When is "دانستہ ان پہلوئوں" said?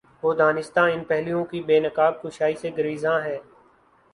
0.33-1.43